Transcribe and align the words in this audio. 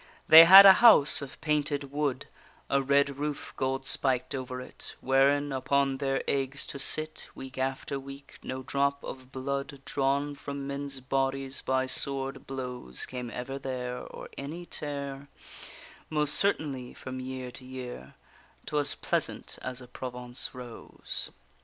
They 0.27 0.45
had 0.45 0.65
a 0.65 0.73
house 0.81 1.21
of 1.21 1.39
painted 1.41 1.91
wood, 1.91 2.25
A 2.71 2.81
red 2.81 3.19
roof 3.19 3.53
gold 3.55 3.85
spiked 3.85 4.33
over 4.33 4.59
it, 4.59 4.95
Wherein 4.99 5.51
upon 5.51 5.97
their 5.99 6.23
eggs 6.27 6.65
to 6.73 6.79
sit 6.79 7.27
Week 7.35 7.59
after 7.59 7.99
week; 7.99 8.39
no 8.41 8.63
drop 8.63 9.03
of 9.03 9.31
blood, 9.31 9.79
Drawn 9.85 10.33
from 10.33 10.65
men's 10.65 10.99
bodies 11.01 11.61
by 11.61 11.85
sword 11.85 12.47
blows, 12.47 13.05
Came 13.05 13.29
ever 13.29 13.59
there, 13.59 13.99
or 13.99 14.27
any 14.39 14.65
tear; 14.65 15.27
Most 16.09 16.33
certainly 16.33 16.95
from 16.95 17.19
year 17.19 17.51
to 17.51 17.63
year 17.63 18.15
'Twas 18.65 18.95
pleasant 18.95 19.59
as 19.61 19.81
a 19.81 19.87
Provence 19.87 20.55
rose. 20.55 21.29